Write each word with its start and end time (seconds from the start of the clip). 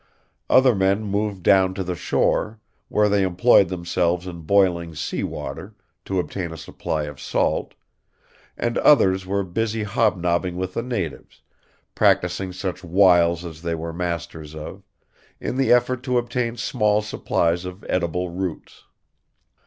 Other 0.49 0.73
men 0.73 1.03
moved 1.03 1.43
down 1.43 1.75
to 1.75 1.83
the 1.83 1.93
shore, 1.93 2.59
where 2.89 3.07
they 3.07 3.21
employed 3.21 3.69
themselves 3.69 4.25
in 4.25 4.41
boiling 4.41 4.95
sea 4.95 5.23
water, 5.23 5.75
to 6.05 6.17
obtain 6.19 6.51
a 6.51 6.57
supply 6.57 7.03
of 7.03 7.21
salt; 7.21 7.75
and 8.57 8.79
others 8.79 9.27
were 9.27 9.43
busy 9.43 9.83
hobnobbing 9.83 10.55
with 10.57 10.73
the 10.73 10.81
natives, 10.81 11.43
practicing 11.93 12.51
such 12.51 12.83
wiles 12.83 13.45
as 13.45 13.61
they 13.61 13.75
were 13.75 13.93
masters 13.93 14.55
of, 14.55 14.81
in 15.39 15.55
the 15.55 15.71
effort 15.71 16.01
to 16.01 16.17
obtain 16.17 16.57
small 16.57 17.03
supplies 17.03 17.63
of 17.63 17.85
edible 17.87 18.31
roots. 18.31 18.85